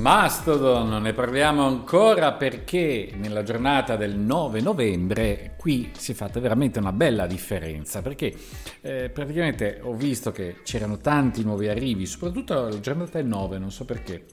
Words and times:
Mastodon, 0.00 1.02
ne 1.02 1.12
parliamo 1.12 1.66
ancora 1.66 2.32
perché 2.32 3.10
nella 3.16 3.42
giornata 3.42 3.96
del 3.96 4.16
9 4.16 4.62
novembre 4.62 5.56
qui 5.58 5.90
si 5.94 6.12
è 6.12 6.14
fatta 6.14 6.40
veramente 6.40 6.78
una 6.78 6.92
bella 6.92 7.26
differenza 7.26 8.00
perché 8.00 8.34
eh, 8.80 9.10
praticamente 9.10 9.78
ho 9.82 9.92
visto 9.92 10.32
che 10.32 10.60
c'erano 10.62 10.96
tanti 10.96 11.44
nuovi 11.44 11.68
arrivi, 11.68 12.06
soprattutto 12.06 12.54
la 12.54 12.80
giornata 12.80 13.18
del 13.18 13.26
9, 13.26 13.58
non 13.58 13.70
so 13.70 13.84
perché, 13.84 14.24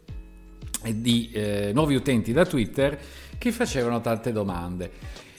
di 0.96 1.32
eh, 1.34 1.72
nuovi 1.74 1.96
utenti 1.96 2.32
da 2.32 2.46
Twitter 2.46 2.98
che 3.38 3.52
facevano 3.52 4.00
tante 4.00 4.32
domande. 4.32 4.90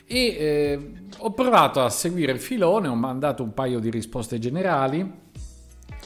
E 0.04 0.18
eh, 0.18 0.92
ho 1.20 1.32
provato 1.32 1.80
a 1.80 1.88
seguire 1.88 2.32
il 2.32 2.40
filone, 2.40 2.86
ho 2.86 2.94
mandato 2.94 3.42
un 3.42 3.54
paio 3.54 3.78
di 3.78 3.88
risposte 3.88 4.38
generali 4.38 5.10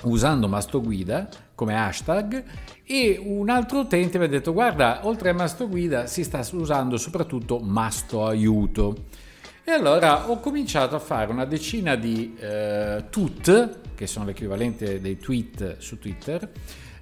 usando 0.05 0.49
Mastoguida 0.49 1.29
come 1.55 1.77
hashtag 1.77 2.45
e 2.93 3.19
un 3.19 3.49
altro 3.49 3.79
utente 3.79 4.19
mi 4.19 4.27
ha 4.27 4.29
detto 4.29 4.53
guarda 4.53 5.07
oltre 5.07 5.31
a 5.31 5.33
Mastoguida 5.33 6.07
si 6.07 6.23
sta 6.25 6.47
usando 6.53 6.99
soprattutto 6.99 7.59
Masto 7.59 8.27
Aiuto 8.27 9.05
e 9.65 9.71
allora 9.71 10.29
ho 10.29 10.39
cominciato 10.41 10.95
a 10.95 10.99
fare 10.99 11.33
una 11.33 11.47
decina 11.47 11.95
di 11.95 12.37
eh, 12.39 13.05
tut 13.09 13.95
che 13.95 14.07
sono 14.07 14.27
l'equivalente 14.27 15.01
dei 15.01 15.17
tweet 15.17 15.79
su 15.79 15.99
Twitter 15.99 16.51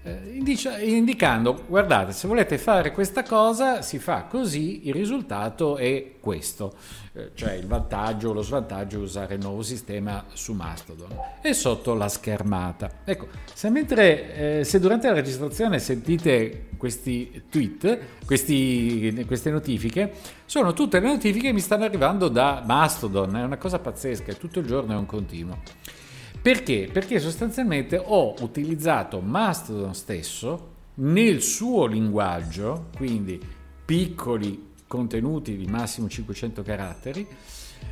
indicando 0.02 1.64
guardate 1.66 2.12
se 2.12 2.26
volete 2.26 2.56
fare 2.56 2.90
questa 2.90 3.22
cosa 3.22 3.82
si 3.82 3.98
fa 3.98 4.22
così 4.22 4.88
il 4.88 4.94
risultato 4.94 5.76
è 5.76 6.12
questo 6.18 6.74
eh, 7.12 7.32
cioè 7.34 7.54
il 7.54 7.66
vantaggio 7.66 8.30
o 8.30 8.32
lo 8.32 8.42
svantaggio 8.42 8.98
è 8.98 9.02
usare 9.02 9.34
il 9.34 9.40
nuovo 9.40 9.62
sistema 9.62 10.24
su 10.32 10.52
Mastodon. 10.52 11.08
E 11.42 11.52
sotto 11.54 11.94
la 11.94 12.08
schermata. 12.08 12.88
Ecco 13.04 13.26
se 13.52 13.68
mentre 13.68 14.60
eh, 14.60 14.64
se 14.64 14.78
durante 14.78 15.08
la 15.08 15.14
registrazione 15.14 15.80
sentite 15.80 16.68
questi 16.76 17.42
tweet 17.50 17.98
questi, 18.24 19.24
queste 19.26 19.50
notifiche 19.50 20.12
sono 20.46 20.72
tutte 20.72 21.00
le 21.00 21.08
notifiche 21.08 21.48
che 21.48 21.52
mi 21.52 21.60
stanno 21.60 21.84
arrivando 21.84 22.28
da 22.28 22.62
Mastodon. 22.64 23.36
È 23.36 23.42
una 23.42 23.58
cosa 23.58 23.80
pazzesca 23.80 24.32
tutto 24.34 24.60
il 24.60 24.66
giorno 24.66 24.92
è 24.92 24.96
un 24.96 25.06
continuo 25.06 25.58
perché? 26.42 26.88
Perché 26.92 27.18
sostanzialmente 27.18 28.00
ho 28.02 28.34
utilizzato 28.40 29.20
Mastodon 29.20 29.94
stesso 29.94 30.68
nel 30.94 31.42
suo 31.42 31.86
linguaggio, 31.86 32.88
quindi 32.96 33.40
piccoli 33.84 34.68
contenuti 34.86 35.56
di 35.56 35.66
massimo 35.66 36.08
500 36.08 36.62
caratteri, 36.62 37.26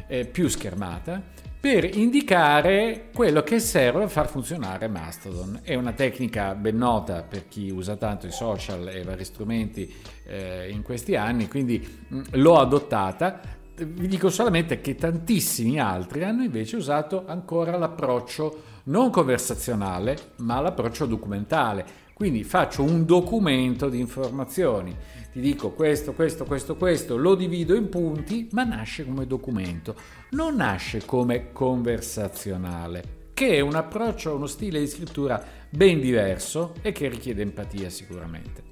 eh, 0.07 0.25
più 0.25 0.49
schermata, 0.49 1.23
per 1.61 1.97
indicare 1.97 3.09
quello 3.13 3.43
che 3.43 3.59
serve 3.59 4.05
a 4.05 4.09
far 4.09 4.29
funzionare 4.29 4.87
Mastodon. 4.89 5.61
È 5.63 5.75
una 5.75 5.93
tecnica 5.93 6.55
ben 6.55 6.77
nota 6.77 7.23
per 7.23 7.49
chi 7.49 7.69
usa 7.71 7.97
tanto 7.97 8.27
i 8.27 8.33
social 8.33 8.89
e 8.89 9.03
vari 9.03 9.25
strumenti 9.25 9.93
eh, 10.25 10.71
in 10.71 10.83
questi 10.83 11.17
anni, 11.17 11.49
quindi 11.49 11.87
mh, 12.09 12.17
mm, 12.17 12.23
l'ho 12.33 12.59
adottata 12.59 13.41
vi 13.85 14.09
dico 14.09 14.31
solamente 14.31 14.81
che 14.81 14.95
tantissimi 14.95 15.79
altri 15.79 16.25
hanno 16.25 16.43
invece 16.43 16.77
usato 16.77 17.25
ancora 17.27 17.77
l'approccio 17.77 18.63
non 18.85 19.11
conversazionale, 19.11 20.33
ma 20.37 20.61
l'approccio 20.61 21.07
documentale. 21.07 22.07
Quindi 22.15 22.43
faccio 22.43 22.83
un 22.83 23.05
documento 23.05 23.89
di 23.89 24.01
informazioni, 24.01 24.97
ti 25.33 25.39
dico 25.41 25.71
questo, 25.71 26.15
questo, 26.15 26.45
questo, 26.45 26.75
questo, 26.75 27.17
lo 27.17 27.37
divido 27.37 27.77
in 27.77 27.89
punti, 27.89 28.49
ma 28.53 28.65
nasce 28.65 29.05
come 29.05 29.25
documento, 29.25 29.95
non 30.31 30.57
nasce 30.57 31.05
come 31.05 31.53
conversazionale, 31.53 33.31
che 33.35 33.51
è 33.51 33.61
un 33.61 33.77
approccio, 33.77 34.35
uno 34.35 34.47
stile 34.47 34.81
di 34.81 34.89
scrittura 34.89 35.41
ben 35.71 36.01
diverso 36.01 36.75
e 36.83 36.91
che 36.91 37.09
richiede 37.09 37.43
empatia 37.43 37.89
sicuramente. 37.89 38.63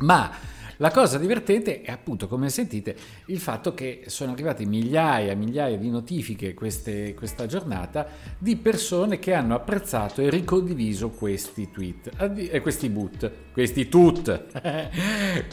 Ma 0.00 0.30
la 0.80 0.90
cosa 0.90 1.18
divertente 1.18 1.82
è 1.82 1.90
appunto, 1.90 2.26
come 2.26 2.48
sentite, 2.48 2.96
il 3.26 3.38
fatto 3.38 3.74
che 3.74 4.04
sono 4.06 4.32
arrivate 4.32 4.64
migliaia 4.64 5.32
e 5.32 5.34
migliaia 5.34 5.76
di 5.76 5.90
notifiche 5.90 6.54
queste, 6.54 7.12
questa 7.12 7.44
giornata 7.44 8.06
di 8.38 8.56
persone 8.56 9.18
che 9.18 9.34
hanno 9.34 9.54
apprezzato 9.54 10.22
e 10.22 10.30
ricondiviso 10.30 11.10
questi 11.10 11.70
tweet, 11.70 12.12
eh, 12.18 12.62
questi 12.62 12.88
boot, 12.88 13.30
questi 13.52 13.90
tut. 13.90 14.44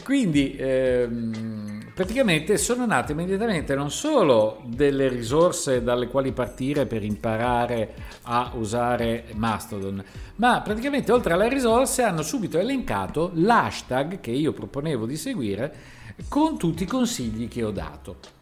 Quindi 0.02 0.56
ehm, 0.58 1.92
praticamente 1.94 2.56
sono 2.56 2.86
nate 2.86 3.12
immediatamente 3.12 3.74
non 3.74 3.90
solo 3.90 4.62
delle 4.64 5.08
risorse 5.08 5.82
dalle 5.82 6.06
quali 6.06 6.32
partire 6.32 6.86
per 6.86 7.04
imparare 7.04 7.94
a 8.22 8.52
usare 8.54 9.24
Mastodon, 9.34 10.02
ma 10.36 10.62
praticamente 10.62 11.12
oltre 11.12 11.34
alle 11.34 11.50
risorse 11.50 12.02
hanno 12.02 12.22
subito 12.22 12.58
elencato 12.58 13.30
l'hashtag 13.34 14.20
che 14.20 14.30
io 14.30 14.54
proponevo 14.54 15.04
di 15.04 15.16
seguire 15.18 15.74
con 16.28 16.56
tutti 16.56 16.84
i 16.84 16.86
consigli 16.86 17.48
che 17.48 17.62
ho 17.62 17.70
dato. 17.70 18.36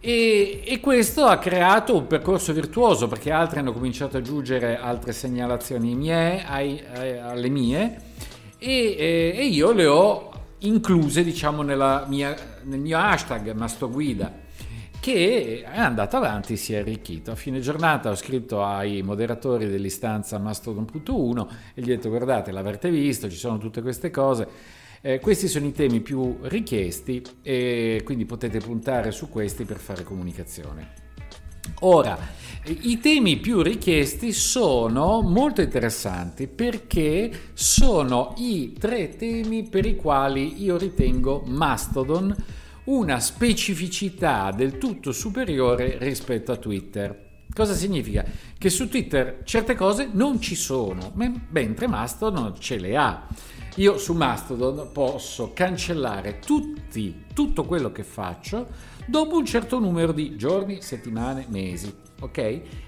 E, 0.00 0.62
e, 0.64 0.78
questo 0.78 1.24
ha 1.24 1.38
creato 1.38 1.96
un 1.96 2.06
percorso 2.06 2.52
virtuoso 2.52 3.08
perché 3.08 3.32
altri 3.32 3.58
hanno 3.58 3.72
cominciato 3.72 4.16
ad 4.16 4.22
aggiungere 4.22 4.78
altre 4.78 5.12
segnalazioni 5.12 5.96
mie 5.96 6.44
ai, 6.46 6.80
ai, 6.94 7.18
alle 7.18 7.48
mie 7.48 8.00
e, 8.58 9.34
e, 9.36 9.46
io 9.46 9.72
le 9.72 9.86
ho 9.86 10.30
incluse 10.58 11.24
diciamo 11.24 11.62
mia, 12.06 12.36
nel 12.62 12.78
mio 12.78 12.96
hashtag 12.96 13.52
Mastoguida 13.54 14.46
che 15.00 15.64
è 15.64 15.78
andato 15.78 16.16
avanti 16.16 16.56
si 16.56 16.74
è 16.74 16.78
arricchito. 16.78 17.30
A 17.30 17.34
fine 17.34 17.60
giornata 17.60 18.10
ho 18.10 18.14
scritto 18.14 18.64
ai 18.64 19.02
moderatori 19.02 19.66
dell'istanza 19.66 20.38
Mastodon.1 20.38 21.46
e 21.74 21.80
gli 21.82 21.90
ho 21.90 21.94
detto 21.94 22.08
guardate 22.08 22.52
l'avrete 22.52 22.90
visto, 22.90 23.28
ci 23.28 23.36
sono 23.36 23.58
tutte 23.58 23.80
queste 23.80 24.10
cose 24.10 24.46
eh, 25.00 25.20
questi 25.20 25.48
sono 25.48 25.66
i 25.66 25.72
temi 25.72 26.00
più 26.00 26.38
richiesti 26.42 27.22
e 27.42 28.02
quindi 28.04 28.24
potete 28.24 28.58
puntare 28.58 29.10
su 29.10 29.28
questi 29.28 29.64
per 29.64 29.78
fare 29.78 30.02
comunicazione. 30.02 31.06
Ora, 31.80 32.18
i 32.64 32.98
temi 32.98 33.36
più 33.36 33.62
richiesti 33.62 34.32
sono 34.32 35.20
molto 35.20 35.60
interessanti 35.60 36.48
perché 36.48 37.30
sono 37.52 38.34
i 38.38 38.74
tre 38.78 39.16
temi 39.16 39.68
per 39.68 39.86
i 39.86 39.94
quali 39.94 40.62
io 40.62 40.76
ritengo 40.76 41.42
Mastodon 41.46 42.34
una 42.84 43.20
specificità 43.20 44.50
del 44.50 44.78
tutto 44.78 45.12
superiore 45.12 45.98
rispetto 46.00 46.52
a 46.52 46.56
Twitter. 46.56 47.26
Cosa 47.54 47.74
significa? 47.74 48.24
Che 48.56 48.70
su 48.70 48.88
Twitter 48.88 49.42
certe 49.44 49.74
cose 49.74 50.08
non 50.12 50.40
ci 50.40 50.54
sono, 50.54 51.12
mentre 51.14 51.86
Mastodon 51.86 52.54
ce 52.58 52.78
le 52.78 52.96
ha. 52.96 53.26
Io 53.78 53.96
su 53.96 54.12
Mastodon 54.12 54.88
posso 54.92 55.52
cancellare 55.54 56.40
tutti, 56.40 57.26
tutto 57.32 57.64
quello 57.64 57.92
che 57.92 58.02
faccio 58.02 58.66
dopo 59.06 59.36
un 59.36 59.44
certo 59.44 59.78
numero 59.78 60.10
di 60.10 60.34
giorni, 60.36 60.82
settimane, 60.82 61.46
mesi. 61.48 61.94
ok? 62.18 62.38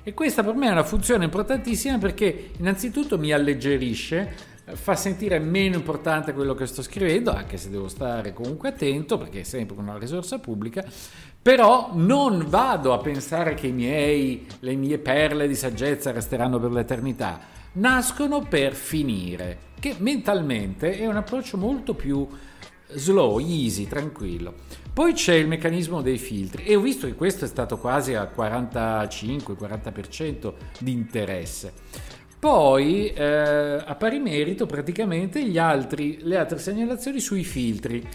E 0.02 0.12
questa 0.14 0.42
per 0.42 0.54
me 0.54 0.66
è 0.66 0.72
una 0.72 0.82
funzione 0.82 1.22
importantissima 1.22 1.96
perché 1.98 2.50
innanzitutto 2.58 3.18
mi 3.18 3.30
alleggerisce, 3.30 4.34
fa 4.72 4.96
sentire 4.96 5.38
meno 5.38 5.76
importante 5.76 6.32
quello 6.32 6.54
che 6.54 6.66
sto 6.66 6.82
scrivendo, 6.82 7.30
anche 7.30 7.56
se 7.56 7.70
devo 7.70 7.86
stare 7.86 8.32
comunque 8.32 8.70
attento 8.70 9.16
perché 9.16 9.40
è 9.40 9.44
sempre 9.44 9.76
una 9.78 9.96
risorsa 9.96 10.40
pubblica, 10.40 10.84
però 11.40 11.90
non 11.92 12.46
vado 12.48 12.92
a 12.92 12.98
pensare 12.98 13.54
che 13.54 13.68
miei, 13.68 14.44
le 14.58 14.74
mie 14.74 14.98
perle 14.98 15.46
di 15.46 15.54
saggezza 15.54 16.10
resteranno 16.10 16.58
per 16.58 16.72
l'eternità, 16.72 17.38
nascono 17.74 18.40
per 18.40 18.74
finire, 18.74 19.68
che 19.80 19.96
mentalmente 19.98 20.96
è 20.98 21.06
un 21.06 21.16
approccio 21.16 21.56
molto 21.56 21.94
più 21.94 22.28
slow, 22.92 23.40
easy, 23.40 23.88
tranquillo. 23.88 24.54
Poi 24.92 25.14
c'è 25.14 25.34
il 25.34 25.48
meccanismo 25.48 26.02
dei 26.02 26.18
filtri 26.18 26.64
e 26.64 26.76
ho 26.76 26.80
visto 26.80 27.06
che 27.06 27.14
questo 27.14 27.46
è 27.46 27.48
stato 27.48 27.78
quasi 27.78 28.14
al 28.14 28.30
45-40% 28.36 30.52
di 30.80 30.92
interesse. 30.92 31.72
Poi 32.38 33.08
eh, 33.08 33.82
a 33.84 33.94
pari 33.96 34.18
merito 34.18 34.66
praticamente 34.66 35.40
altri, 35.58 36.18
le 36.22 36.36
altre 36.36 36.58
segnalazioni 36.58 37.20
sui 37.20 37.44
filtri. 37.44 38.06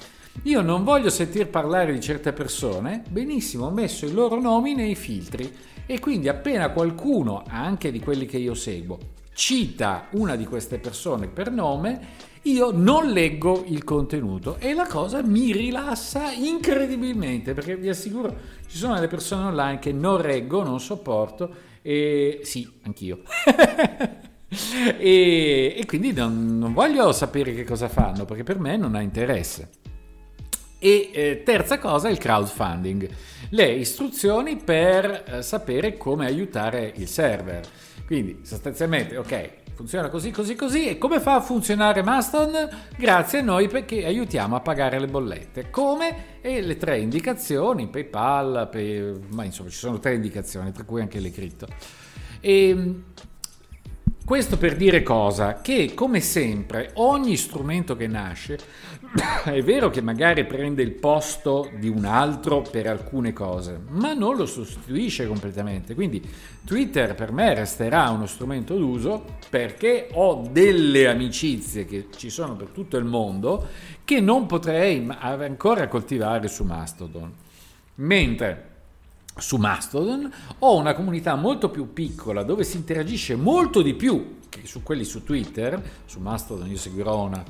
Io 0.44 0.62
non 0.62 0.84
voglio 0.84 1.10
sentir 1.10 1.48
parlare 1.48 1.94
di 1.94 2.02
certe 2.02 2.34
persone, 2.34 3.04
benissimo, 3.10 3.68
ho 3.68 3.72
messo 3.72 4.06
i 4.06 4.12
loro 4.12 4.42
nomi 4.42 4.76
nei 4.76 4.96
filtri 4.96 5.50
e 5.86 6.00
quindi 6.00 6.28
appena 6.28 6.72
qualcuno, 6.72 7.44
anche 7.48 7.90
di 7.92 8.00
quelli 8.00 8.26
che 8.26 8.38
io 8.38 8.54
seguo, 8.54 8.98
cita 9.36 10.08
una 10.12 10.38
di 10.38 10.46
queste 10.46 10.80
persone 10.80 11.28
per 11.28 11.52
nome, 11.52 12.24
io 12.44 12.72
non 12.72 13.10
leggo 13.12 13.66
il 13.68 13.84
contenuto 13.84 14.56
e 14.60 14.74
la 14.74 14.88
cosa 14.88 15.22
mi 15.22 15.52
rilassa 15.52 16.32
incredibilmente 16.32 17.54
perché 17.54 17.76
vi 17.76 17.90
assicuro 17.90 18.34
ci 18.68 18.78
sono 18.78 18.94
delle 18.94 19.08
persone 19.08 19.48
online 19.48 19.80
che 19.80 19.92
non 19.92 20.22
reggo, 20.22 20.64
non 20.64 20.80
sopporto 20.80 21.54
e 21.82 22.40
sì, 22.44 22.72
anch'io. 22.84 23.24
e, 24.98 25.76
e, 25.78 25.86
quindi 25.86 26.14
non, 26.14 26.58
non, 26.58 26.74
voglio 26.74 27.12
sapere 27.12 27.54
che 27.54 27.66
cosa 27.66 27.90
fanno 27.90 28.26
perché 28.26 28.44
per 28.44 28.58
me 28.58 28.78
non 28.78 28.96
ha 28.96 29.02
interesse. 29.02 29.70
E 30.80 31.10
eh, 31.14 31.42
terza 31.44 31.78
cosa, 31.78 32.10
il 32.10 32.18
crowdfunding, 32.18 33.10
le 33.50 33.72
istruzioni 33.74 34.56
per 34.58 35.24
eh, 35.28 35.42
sapere 35.42 35.98
come 35.98 36.26
aiutare 36.26 36.94
il 36.96 37.08
server. 37.08 37.68
Quindi 38.06 38.40
sostanzialmente, 38.44 39.18
ok, 39.18 39.50
funziona 39.74 40.10
così, 40.10 40.31
così, 40.31 40.56
così. 40.56 40.88
E 40.88 40.98
come 40.98 41.19
fa 41.19 41.36
a 41.36 41.42
funzionare 41.42 42.04
Maston? 42.04 42.69
Grazie 42.98 43.40
a 43.40 43.42
noi 43.42 43.68
perché 43.68 44.06
aiutiamo 44.06 44.56
a 44.56 44.62
pagare 44.62 45.00
le 45.00 45.07
bollette. 45.07 45.69
Come? 45.69 46.42
E 46.42 46.62
le 46.62 46.78
tre 46.78 47.00
indicazioni, 47.00 47.88
PayPal, 47.88 48.69
pay... 48.72 49.19
ma 49.30 49.44
insomma 49.44 49.69
ci 49.69 49.78
sono 49.78 50.00
tre 50.00 50.16
indicazioni, 50.16 50.72
tra 50.72 50.84
cui 50.84 51.02
anche 51.02 51.19
le 51.19 51.31
cripto. 51.31 51.68
E 52.40 52.69
ehm, 52.69 53.04
questo 54.25 54.57
per 54.57 54.75
dire 54.75 55.04
cosa? 55.04 55.62
Che 55.62 55.94
come 55.94 56.19
sempre 56.19 56.89
ogni 56.95 57.38
strumento 57.38 57.95
che 57.95 58.07
nasce 58.07 58.57
è 59.45 59.62
vero 59.62 59.92
che 59.92 60.01
magari 60.01 60.45
prende 60.45 60.81
il 60.81 60.94
posto 60.94 61.69
di 61.77 61.88
un 61.88 62.06
altro 62.06 62.63
per 62.63 62.88
alcune 62.88 63.33
cose, 63.33 63.80
ma 63.89 64.13
non 64.13 64.36
lo 64.36 64.48
sostituisce 64.48 65.27
completamente. 65.27 65.94
Quindi 65.94 66.27
Twitter 66.66 67.13
per 67.13 67.31
me 67.31 67.54
resterà 67.54 68.10
uno 68.10 68.25
strumento 68.25 68.75
d'uso 68.75 69.24
perché 69.48 70.10
ho 70.13 70.48
delle 70.51 71.07
amicizie 71.07 71.86
che 71.86 72.07
ci 72.16 72.31
sono 72.31 72.56
per 72.56 72.69
tutto 72.69 72.98
il 72.98 73.06
mondo 73.06 73.68
che 74.04 74.19
non 74.22 74.48
potrei 74.48 75.07
ancora 75.19 75.88
coltivare 75.88 76.48
su 76.48 76.63
Mastodon. 76.63 77.31
Mentre 77.98 78.75
su 79.38 79.58
Mastodon 79.58 80.32
ho 80.60 80.76
una 80.78 80.94
comunità 80.94 81.36
molto 81.36 81.70
più 81.70 81.94
piccola 81.94 82.44
dove 82.44 82.64
si 82.64 82.78
interagisce 82.78 83.36
molto 83.36 83.82
di 83.82 83.94
più 83.94 84.38
che 84.50 84.62
su 84.66 84.84
quelli 84.84 85.04
su 85.04 85.24
Twitter. 85.24 85.82
Su 86.06 86.20
Mastodon 86.20 86.70
io 86.70 86.78
seguirò 86.78 87.24
una 87.24 87.44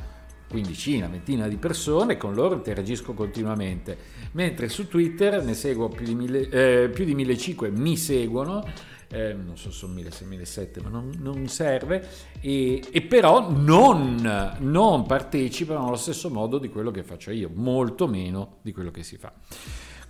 quindicina, 0.47 1.07
ventina 1.07 1.47
di 1.47 1.57
persone, 1.57 2.17
con 2.17 2.33
loro 2.33 2.55
interagisco 2.55 3.13
continuamente, 3.13 3.97
mentre 4.31 4.69
su 4.69 4.87
Twitter 4.87 5.43
ne 5.43 5.53
seguo 5.53 5.89
più 5.89 6.05
di, 6.05 6.15
mille, 6.15 6.49
eh, 6.49 6.89
più 6.89 7.03
di 7.03 7.15
1500, 7.15 7.79
mi 7.79 7.97
seguono, 7.97 8.65
eh, 9.09 9.33
non 9.33 9.57
so 9.57 9.71
se 9.71 9.77
sono 9.77 9.93
1600, 9.93 10.29
1700, 10.29 10.89
ma 10.89 10.89
non, 10.89 11.11
non 11.19 11.47
serve, 11.47 12.07
e, 12.39 12.81
e 12.91 13.01
però 13.01 13.51
non, 13.51 14.55
non 14.59 15.05
partecipano 15.05 15.87
allo 15.87 15.95
stesso 15.95 16.29
modo 16.29 16.57
di 16.57 16.69
quello 16.69 16.91
che 16.91 17.03
faccio 17.03 17.31
io, 17.31 17.49
molto 17.53 18.07
meno 18.07 18.57
di 18.61 18.71
quello 18.71 18.91
che 18.91 19.03
si 19.03 19.17
fa. 19.17 19.33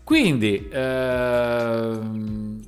Quindi, 0.06 0.70
eh, 0.70 2.00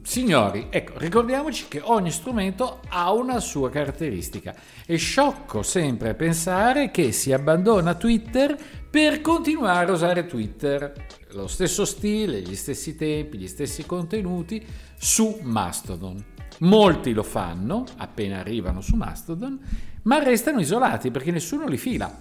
signori, 0.01 0.69
ecco, 0.71 0.93
ricordiamoci 0.97 1.67
che 1.67 1.79
ogni 1.83 2.09
strumento 2.09 2.79
ha 2.87 3.11
una 3.11 3.39
sua 3.39 3.69
caratteristica. 3.69 4.55
È 4.83 4.97
sciocco 4.97 5.61
sempre 5.61 6.15
pensare 6.15 6.89
che 6.89 7.11
si 7.11 7.31
abbandona 7.31 7.93
Twitter 7.93 8.57
per 8.89 9.21
continuare 9.21 9.91
a 9.91 9.93
usare 9.93 10.25
Twitter, 10.25 10.91
lo 11.33 11.45
stesso 11.45 11.85
stile, 11.85 12.41
gli 12.41 12.55
stessi 12.55 12.95
tempi, 12.95 13.37
gli 13.37 13.47
stessi 13.47 13.85
contenuti 13.85 14.65
su 14.97 15.37
Mastodon. 15.43 16.25
Molti 16.61 17.13
lo 17.13 17.21
fanno 17.21 17.83
appena 17.97 18.39
arrivano 18.39 18.81
su 18.81 18.95
Mastodon, 18.95 19.59
ma 20.07 20.23
restano 20.23 20.59
isolati 20.59 21.11
perché 21.11 21.31
nessuno 21.31 21.67
li 21.67 21.77
fila. 21.77 22.11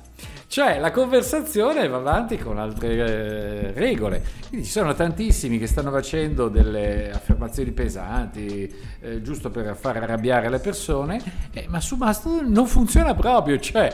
Cioè 0.48 0.78
la 0.78 0.90
conversazione 0.90 1.88
va 1.88 1.96
avanti 1.96 2.36
con 2.36 2.58
altre 2.58 2.94
eh, 2.94 3.72
regole. 3.72 4.22
Quindi 4.48 4.66
ci 4.66 4.72
sono 4.72 4.94
tantissimi 4.94 5.58
che 5.58 5.66
stanno 5.66 5.90
facendo 5.90 6.48
delle 6.48 7.10
affermazioni 7.10 7.72
pesanti, 7.72 8.72
eh, 9.00 9.22
giusto 9.22 9.50
per 9.50 9.76
far 9.76 9.96
arrabbiare 9.96 10.48
le 10.48 10.58
persone, 10.58 11.20
eh, 11.52 11.66
ma 11.68 11.80
su 11.80 11.96
Mastodon 11.96 12.50
non 12.50 12.66
funziona 12.66 13.14
proprio. 13.14 13.58
Cioè 13.58 13.90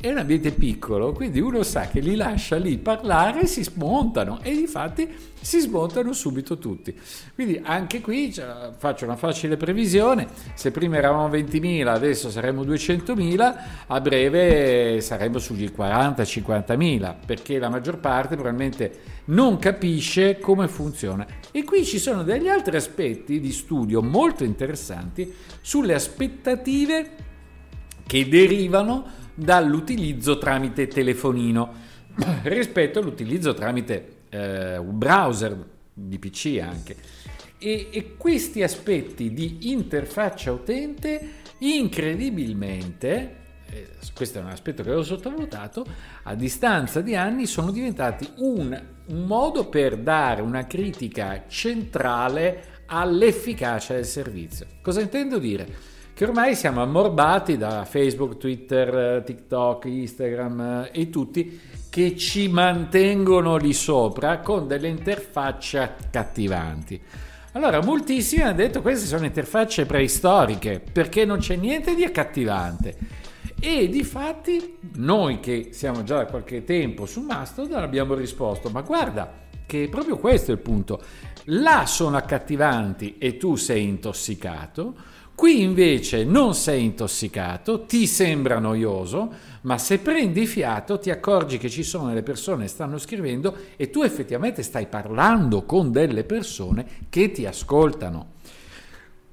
è 0.00 0.10
un 0.10 0.18
ambiente 0.18 0.52
piccolo, 0.52 1.12
quindi 1.12 1.40
uno 1.40 1.64
sa 1.64 1.88
che 1.88 1.98
li 1.98 2.14
lascia 2.14 2.56
lì 2.56 2.78
parlare 2.78 3.40
e 3.40 3.46
si 3.46 3.64
smontano 3.64 4.38
e 4.42 4.52
infatti 4.52 5.08
si 5.40 5.58
smontano 5.58 6.12
subito 6.12 6.56
tutti. 6.56 6.96
Quindi 7.34 7.60
anche 7.60 8.00
qui 8.00 8.32
cioè, 8.32 8.70
faccio 8.76 9.06
una 9.06 9.16
facile 9.16 9.56
previsione, 9.56 10.28
se 10.54 10.70
prima 10.70 10.98
eravamo 10.98 11.28
20.000, 11.28 11.86
adesso 11.88 12.30
saremo 12.30 12.62
200.000, 12.62 13.54
a 13.88 14.00
breve 14.00 15.00
saremo 15.00 15.40
sugli 15.40 15.68
40-50.000, 15.76 17.14
perché 17.26 17.58
la 17.58 17.68
maggior 17.68 17.98
parte 17.98 18.36
probabilmente 18.36 19.00
non 19.26 19.58
capisce 19.58 20.38
come 20.38 20.68
funziona. 20.68 21.26
E 21.50 21.64
qui 21.64 21.84
ci 21.84 21.98
sono 21.98 22.22
degli 22.22 22.46
altri 22.46 22.76
aspetti 22.76 23.40
di 23.40 23.50
studio 23.50 24.00
molto 24.00 24.44
interessanti 24.44 25.34
sulle 25.60 25.94
aspettative 25.94 27.26
che 28.06 28.28
derivano 28.28 29.17
dall'utilizzo 29.38 30.36
tramite 30.36 30.88
telefonino 30.88 31.72
rispetto 32.42 32.98
all'utilizzo 32.98 33.54
tramite 33.54 34.16
eh, 34.30 34.80
browser 34.82 35.56
di 35.92 36.18
PC 36.18 36.58
anche. 36.60 36.96
E, 37.58 37.88
e, 37.90 38.16
questi 38.16 38.62
aspetti 38.62 39.32
di 39.32 39.70
interfaccia 39.70 40.52
utente 40.52 41.36
incredibilmente, 41.58 43.36
eh, 43.70 43.88
questo 44.14 44.38
è 44.38 44.42
un 44.42 44.48
aspetto 44.48 44.82
che 44.82 44.88
avevo 44.88 45.04
sottovalutato, 45.04 45.86
a 46.24 46.34
distanza 46.34 47.00
di 47.00 47.16
anni 47.16 47.46
sono 47.46 47.70
diventati 47.70 48.28
un, 48.36 48.80
un 49.06 49.24
modo 49.24 49.68
per 49.68 49.96
dare 49.96 50.42
una 50.42 50.66
critica 50.66 51.44
centrale 51.48 52.82
all'efficacia 52.86 53.94
del 53.94 54.06
servizio. 54.06 54.66
Cosa 54.80 55.00
intendo 55.00 55.38
dire? 55.38 55.96
Che 56.18 56.24
ormai 56.24 56.56
siamo 56.56 56.82
ammorbati 56.82 57.56
da 57.56 57.84
Facebook, 57.84 58.38
Twitter, 58.38 59.22
TikTok, 59.24 59.84
Instagram 59.84 60.88
eh, 60.92 61.00
e 61.02 61.10
tutti 61.10 61.60
che 61.88 62.16
ci 62.16 62.48
mantengono 62.48 63.56
lì 63.56 63.72
sopra 63.72 64.40
con 64.40 64.66
delle 64.66 64.88
interfacce 64.88 65.78
accattivanti. 65.78 67.00
Allora, 67.52 67.80
moltissimi 67.84 68.42
hanno 68.42 68.54
detto 68.54 68.82
queste 68.82 69.06
sono 69.06 69.26
interfacce 69.26 69.86
preistoriche 69.86 70.82
perché 70.92 71.24
non 71.24 71.38
c'è 71.38 71.54
niente 71.54 71.94
di 71.94 72.02
accattivante. 72.02 72.96
E 73.60 73.88
di 73.88 74.02
fatti 74.02 74.76
noi 74.96 75.38
che 75.38 75.68
siamo 75.70 76.02
già 76.02 76.16
da 76.16 76.26
qualche 76.26 76.64
tempo 76.64 77.06
su 77.06 77.20
Mastodon 77.20 77.80
abbiamo 77.80 78.14
risposto, 78.14 78.70
ma 78.70 78.80
guarda 78.80 79.32
che 79.64 79.86
proprio 79.88 80.16
questo 80.16 80.50
è 80.50 80.54
il 80.54 80.60
punto. 80.60 81.00
Là 81.50 81.86
sono 81.86 82.16
accattivanti 82.16 83.18
e 83.18 83.36
tu 83.36 83.54
sei 83.54 83.84
intossicato, 83.84 84.96
qui 85.38 85.62
invece 85.62 86.24
non 86.24 86.52
sei 86.52 86.82
intossicato, 86.82 87.84
ti 87.84 88.08
sembra 88.08 88.58
noioso, 88.58 89.32
ma 89.60 89.78
se 89.78 90.00
prendi 90.00 90.46
fiato 90.46 90.98
ti 90.98 91.12
accorgi 91.12 91.58
che 91.58 91.70
ci 91.70 91.84
sono 91.84 92.08
delle 92.08 92.24
persone 92.24 92.64
che 92.64 92.70
stanno 92.70 92.98
scrivendo 92.98 93.56
e 93.76 93.88
tu 93.88 94.02
effettivamente 94.02 94.64
stai 94.64 94.86
parlando 94.86 95.62
con 95.62 95.92
delle 95.92 96.24
persone 96.24 96.84
che 97.08 97.30
ti 97.30 97.46
ascoltano. 97.46 98.32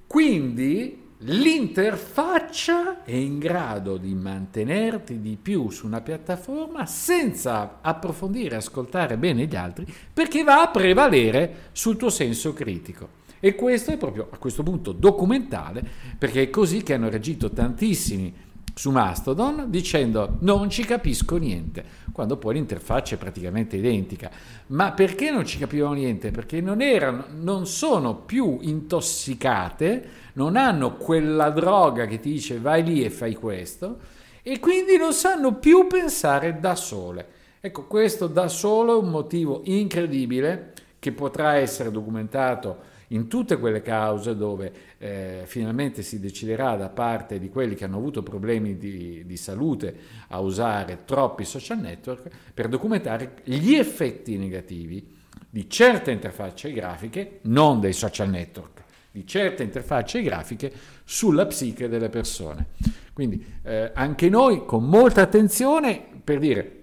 Quindi 0.06 1.02
l'interfaccia 1.18 3.04
è 3.04 3.16
in 3.16 3.40
grado 3.40 3.98
di 3.98 4.14
mantenerti 4.14 5.20
di 5.20 5.40
più 5.42 5.72
su 5.72 5.88
una 5.88 6.02
piattaforma 6.02 6.86
senza 6.86 7.80
approfondire 7.82 8.54
e 8.54 8.58
ascoltare 8.58 9.18
bene 9.18 9.48
gli 9.48 9.56
altri 9.56 9.92
perché 10.14 10.44
va 10.44 10.62
a 10.62 10.70
prevalere 10.70 11.70
sul 11.72 11.98
tuo 11.98 12.12
senso 12.12 12.54
critico. 12.54 13.24
E 13.40 13.56
questo 13.56 13.92
è 13.92 13.98
proprio 13.98 14.28
a 14.32 14.38
questo 14.38 14.64
punto 14.64 14.92
documentale, 14.92 15.84
perché 16.18 16.44
è 16.44 16.50
così 16.50 16.84
che 16.84 16.94
hanno 16.94 17.10
reagito 17.10 17.52
tantissimi 17.52 18.34
su 18.78 18.92
Mastodon 18.92 19.68
dicendo 19.70 20.36
non 20.42 20.70
ci 20.70 20.84
capisco 20.84 21.38
niente, 21.38 21.84
quando 22.12 22.36
poi 22.36 22.56
l'interfaccia 22.56 23.16
è 23.16 23.18
praticamente 23.18 23.78
identica. 23.78 24.30
Ma 24.68 24.92
perché 24.92 25.32
non 25.32 25.46
ci 25.46 25.58
capivano 25.58 25.94
niente? 25.94 26.32
Perché 26.32 26.60
non, 26.60 26.82
erano, 26.82 27.26
non 27.30 27.66
sono 27.66 28.16
più 28.16 28.58
intossicate, 28.62 30.10
non 30.34 30.58
hanno 30.58 30.98
quella 30.98 31.50
droga 31.52 32.06
che 32.06 32.20
ti 32.20 32.32
dice 32.32 32.60
vai 32.60 32.84
lì 32.84 33.04
e 33.04 33.10
fai 33.10 33.34
questo, 33.34 33.98
e 34.44 34.60
quindi 34.60 34.98
non 34.98 35.14
sanno 35.14 35.56
più 35.56 35.88
pensare 35.88 36.60
da 36.60 36.76
sole. 36.76 37.28
Ecco, 37.62 37.86
questo 37.86 38.28
da 38.28 38.48
solo 38.48 39.00
è 39.00 39.02
un 39.02 39.10
motivo 39.10 39.62
incredibile 39.64 40.74
che 41.00 41.12
potrà 41.14 41.56
essere 41.56 41.92
documentato 41.92 42.94
in 43.10 43.28
tutte 43.28 43.58
quelle 43.58 43.82
cause 43.82 44.36
dove 44.36 44.72
eh, 44.98 45.44
finalmente 45.46 46.02
si 46.02 46.20
deciderà 46.20 46.76
da 46.76 46.90
parte 46.90 47.40
di 47.40 47.50
quelli 47.50 47.76
che 47.76 47.86
hanno 47.86 47.98
avuto 47.98 48.24
problemi 48.24 48.78
di, 48.78 49.24
di, 49.26 49.38
salute 49.38 49.96
a 50.30 50.40
usare 50.40 51.04
troppi 51.06 51.44
social 51.44 51.80
network 51.80 52.30
per 52.54 52.68
documentare 52.68 53.36
gli 53.44 53.74
effetti 53.74 54.38
negativi 54.38 55.14
di 55.50 55.70
certe 55.70 56.12
interfacce 56.12 56.72
grafiche, 56.74 57.40
non 57.44 57.80
dei 57.80 57.94
social 57.94 58.30
network, 58.30 58.84
di 59.12 59.26
certe 59.26 59.64
interfacce 59.64 60.22
grafiche 60.22 60.72
sulla 61.06 61.46
psiche 61.46 61.88
delle 61.88 62.10
persone. 62.10 62.68
Quindi 63.14 63.44
eh, 63.64 63.92
anche 63.94 64.28
noi 64.28 64.66
con 64.66 64.84
molta 64.84 65.22
attenzione 65.22 66.06
per 66.22 66.40
dire 66.40 66.75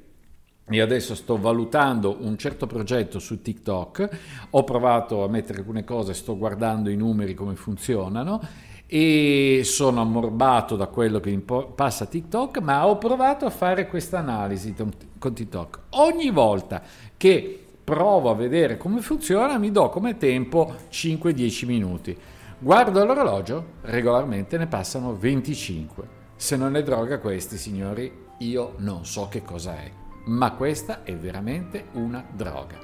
io 0.71 0.85
adesso 0.85 1.15
sto 1.15 1.39
valutando 1.39 2.19
un 2.21 2.39
certo 2.39 2.67
progetto 2.67 3.19
su 3.19 3.43
TikTok, 3.43 4.19
ho 4.51 4.65
provato 4.65 5.25
a 5.25 5.29
mettere 5.29 5.59
alcune 5.59 5.85
cose, 5.85 6.15
sto 6.15 6.39
guardando 6.39 6.89
i 6.89 6.97
numeri 6.97 7.35
come 7.35 7.57
funzionano 7.57 8.41
e 8.87 9.63
sono 9.65 10.01
ammorbato 10.01 10.77
da 10.77 10.87
quello 10.87 11.19
che 11.19 11.37
passa 11.75 12.07
TikTok, 12.07 12.59
ma 12.59 12.87
ho 12.87 12.97
provato 12.97 13.45
a 13.45 13.51
fare 13.51 13.89
questa 13.89 14.19
analisi 14.19 14.75
con 15.19 15.35
TikTok. 15.35 15.81
Ogni 15.91 16.31
volta 16.31 16.81
che 17.17 17.59
provo 17.83 18.31
a 18.31 18.35
vedere 18.35 18.77
come 18.77 19.01
funziona 19.01 19.59
mi 19.59 19.73
do 19.73 19.89
come 19.89 20.17
tempo 20.17 20.75
5-10 20.91 21.67
minuti. 21.67 22.17
Guardo 22.59 23.05
l'orologio, 23.05 23.65
regolarmente 23.83 24.57
ne 24.57 24.69
passano 24.69 25.17
25. 25.17 26.21
Se 26.37 26.57
non 26.57 26.77
è 26.77 26.83
droga 26.85 27.19
questi, 27.19 27.57
signori, 27.57 28.13
io 28.39 28.75
non 28.77 29.05
so 29.05 29.27
che 29.29 29.43
cosa 29.43 29.77
è 29.77 29.91
ma 30.25 30.53
questa 30.53 31.03
è 31.03 31.17
veramente 31.17 31.87
una 31.93 32.25
droga. 32.31 32.79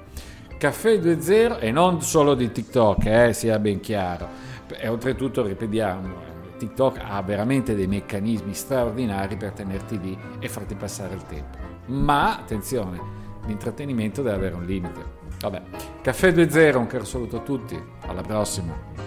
Caffè 0.58 0.98
2.0 0.98 1.60
e 1.60 1.70
non 1.70 2.02
solo 2.02 2.34
di 2.34 2.50
TikTok, 2.50 3.06
eh, 3.06 3.32
sia 3.32 3.58
ben 3.58 3.80
chiaro. 3.80 4.28
E 4.68 4.88
oltretutto, 4.88 5.46
ripetiamo, 5.46 6.36
TikTok 6.58 6.98
ha 7.00 7.22
veramente 7.22 7.74
dei 7.76 7.86
meccanismi 7.86 8.52
straordinari 8.52 9.36
per 9.36 9.52
tenerti 9.52 10.00
lì 10.00 10.18
e 10.40 10.48
farti 10.48 10.74
passare 10.74 11.14
il 11.14 11.22
tempo. 11.22 11.56
Ma 11.86 12.36
attenzione, 12.36 13.00
l'intrattenimento 13.46 14.22
deve 14.22 14.36
avere 14.36 14.54
un 14.56 14.64
limite. 14.64 15.16
Vabbè, 15.40 15.62
Caffè 16.02 16.32
2.0, 16.32 16.76
un 16.76 16.86
caro 16.86 17.04
saluto 17.04 17.36
a 17.36 17.40
tutti, 17.40 17.80
alla 18.06 18.22
prossima. 18.22 18.97